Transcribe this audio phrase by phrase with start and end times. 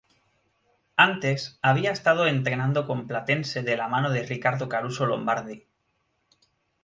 [0.97, 5.67] Antes, había estado entrenando con Platense de la mano de Ricardo Caruso Lombardi.